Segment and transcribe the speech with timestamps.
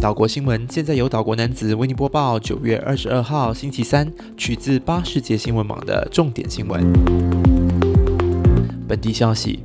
[0.00, 2.40] 岛国新闻现在由岛国男子为您播报。
[2.40, 6.90] 九月二十二号星期三，取自八世界新闻网的重点新闻。
[8.88, 9.60] 本地消息：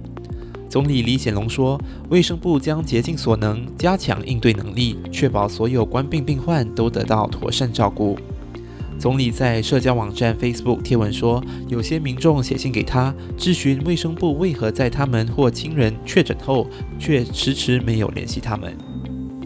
[0.68, 1.80] 总理李显龙说，
[2.10, 8.20] 卫生部将竭尽所能加强应对能力，确保所有官病病患都得到妥善照顾。
[9.00, 16.68] 总理在社交网站 Facebook 贴文说，有些民众写信给他，质询卫生部为何在他们或亲人确诊后，
[17.00, 18.76] 却迟迟没有联系他们。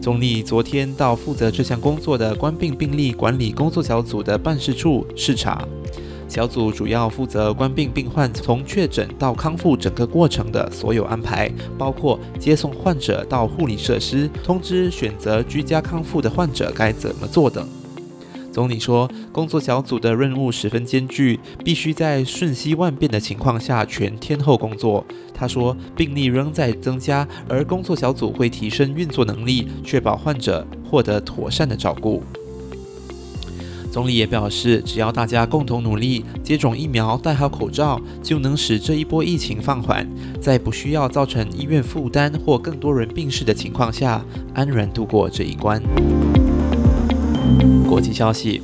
[0.00, 5.62] 总理昨天到负责这项工作的官病病例管理工作小组的办事处视察，
[6.26, 17.68] 小组主要负责官病病患从确诊到康复整个过程的所有安排，包括接送患者到护理设施、通知选择居家康复的患者该怎么做等。
[18.52, 25.04] 总理说，工作小组的任务十分艰巨，必须在瞬息万变的情况下全天候工作。
[25.32, 32.22] 他说，病例仍在增加，而工作小组会提升运作能力，确保患者获得妥善的照顾。
[33.92, 40.08] 总理也表示，只要大家共同努力，接种疫苗、戴好口罩，就能使这一波疫情放缓，
[40.40, 45.80] 在不需要造成医院负担或更多人病逝的情况下，安然度过这一关。
[47.88, 48.62] 国际消息：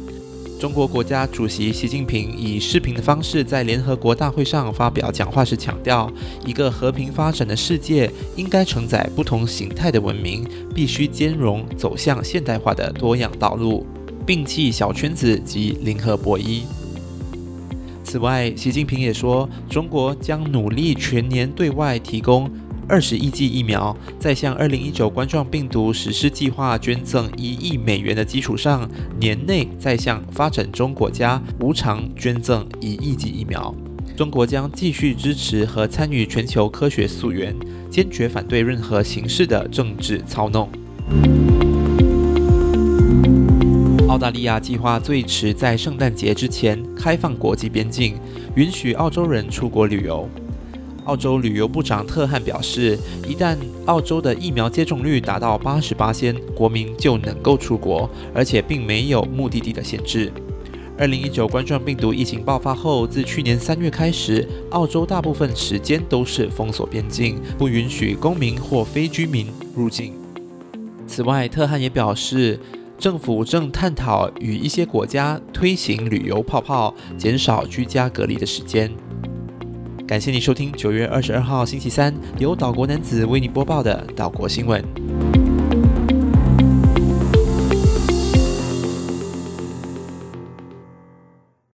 [0.60, 6.10] 中国国家主席习近平以视频的方式在联合国大会上发表讲话时强调，
[6.44, 13.86] 一个和平发展的世界应该承载不同形态的文明，必须兼容走向现代化的多样道路，
[14.27, 16.62] 摒弃小圈子及零和博弈。
[18.04, 22.50] 此外，习近平也说，中国将努力全年对外提供。
[22.89, 33.75] 二十亿剂疫苗，在向二零一九冠状病毒实施计划捐赠一亿美元的基础上，年内再向发展中国家无偿捐赠一亿剂疫苗。
[34.17, 37.55] 中国将继续支持和参与全球科学溯源，
[37.91, 40.69] 坚决反对任何形式的政治操弄。
[44.09, 48.15] 澳大利亚计划最迟在圣诞节之前开放国际边境，
[48.55, 50.28] 允许澳洲人出国旅游。
[51.06, 53.56] 澳洲旅游部长特汉表示，一旦
[53.87, 60.33] 澳洲的疫苗接种率达到八十八先，国民就能够出国，而且并没有目的地的限制。
[60.99, 70.12] 二零一九冠状病毒疫情爆发后，自去年三月开始，澳洲大部分时间都是封锁边境，不允许公民或非居民入境。
[71.06, 72.59] 此外，特汉也表示，
[72.99, 78.91] 政府正探讨与一些国家推行旅游泡泡，减少居家隔离的时间。
[80.06, 85.25] 感谢你收听九月二十二号星期三由岛国男子为你播报的岛国新闻。